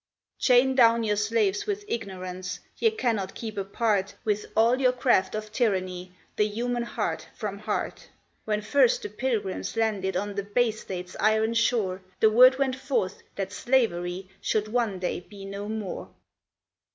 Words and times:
Chain 0.39 0.73
down 0.73 1.03
your 1.03 1.15
slaves 1.15 1.67
with 1.67 1.85
ignorance, 1.87 2.59
ye 2.79 2.89
cannot 2.89 3.35
keep 3.35 3.55
apart, 3.55 4.15
With 4.25 4.47
all 4.57 4.81
your 4.81 4.93
craft 4.93 5.35
of 5.35 5.51
tyranny, 5.51 6.11
the 6.37 6.47
human 6.47 6.81
heart 6.81 7.27
from 7.35 7.59
heart: 7.59 8.09
When 8.43 8.61
first 8.63 9.03
the 9.03 9.09
Pilgrims 9.09 9.77
landed 9.77 10.17
on 10.17 10.33
the 10.33 10.41
Bay 10.43 10.71
State's 10.71 11.15
iron 11.19 11.53
shore, 11.53 12.01
The 12.19 12.31
word 12.31 12.57
went 12.57 12.75
forth 12.77 13.21
that 13.35 13.51
slavery 13.53 14.27
should 14.41 14.69
one 14.69 14.97
day 14.97 15.19
be 15.19 15.45
no 15.45 15.69
more. 15.69 16.09